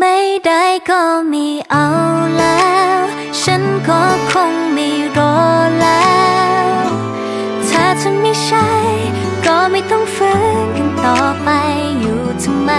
[0.00, 1.86] ไม่ได้ก็ไม่เอา
[2.38, 2.98] แล้ว
[3.42, 4.00] ฉันก็
[4.30, 5.36] คงไม่รอ
[5.80, 6.10] แล้
[6.82, 6.84] ว
[7.68, 8.68] ถ้าเธอไม่ใช่
[9.46, 10.32] ก็ไม่ต้องฝื
[10.64, 11.48] นกันต่อไป
[12.00, 12.70] อยู่ทำไม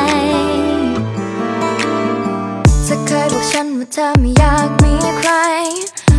[2.84, 5.32] เธอเคยบอกฉันว่าเธอไม่อยากมีใคร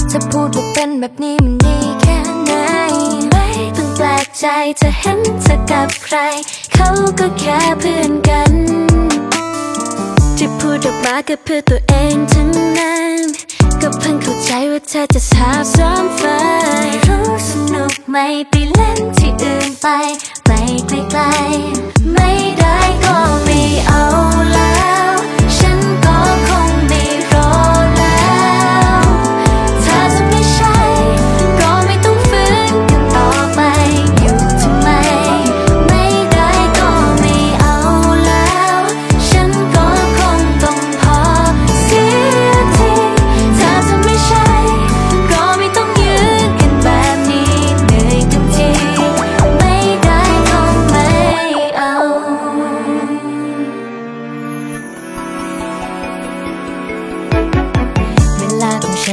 [0.08, 2.52] เธอพูดว่าเป็นแบบนี้มันดีแค่ไหน
[3.30, 3.46] ไม่
[3.76, 4.46] ต้องแปลกใจ
[4.80, 6.16] จะเห็นเธอกับใคร
[6.74, 6.88] เขา
[7.18, 8.11] ก็แค่เพื่อน
[10.76, 13.18] ดออกมาก็เพื่อตัวเองทั้งนั้น
[13.80, 16.22] ก็เพิ่งเข้าใจว่าเธอจะสาบซ้อมไฟ
[17.06, 18.16] รู้สนุกไหม
[18.48, 19.86] ไปเล่นที่อื่นไป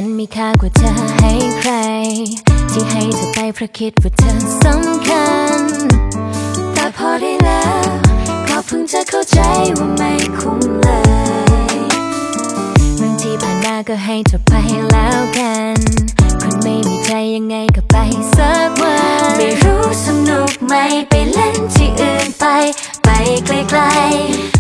[0.02, 1.74] ฉันมีค่ากว่าเธอให้ใคร
[2.72, 4.34] ที่ให้เธอไปเพราะคิดว่าเธอ
[4.64, 5.60] สำคัญ
[6.74, 7.88] แต่พอได้แล้ว
[8.50, 9.40] ก็เพิ่งจะเข้าใจ
[9.78, 10.90] ว่าไม่คุ้มเล
[11.74, 11.78] ย
[13.02, 14.54] บางทีผ่านมาก็ให้เธอไป
[14.92, 15.78] แล้วกัน
[16.42, 17.96] คนไม่มีใจยังไงก็ไป
[18.36, 20.74] สักวันไม่รู้สนุกไหม
[21.10, 22.46] ไปเล่นที่อื่นไป
[23.06, 23.10] ไป
[23.46, 24.59] ไกลๆ